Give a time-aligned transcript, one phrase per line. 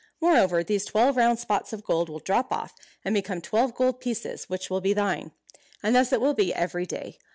[0.19, 2.73] Moreover, these twelve round spots of gold will drop off,
[3.05, 5.29] and become twelve gold pieces, which will be thine.
[5.83, 7.19] And thus it will be every day.